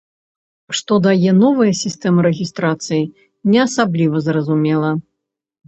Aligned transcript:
Што 0.79 0.93
дае 1.07 1.33
новая 1.43 1.73
сістэма 1.83 2.19
рэгістрацыі, 2.29 3.03
не 3.53 3.59
асабліва 3.67 4.25
зразумела. 4.27 4.91